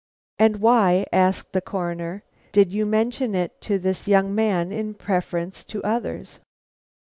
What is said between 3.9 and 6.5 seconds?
young man in preference to others?"